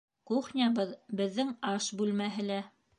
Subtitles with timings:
[0.29, 2.63] Кухнябыҙ беҙҙең аш бүлмәһе лә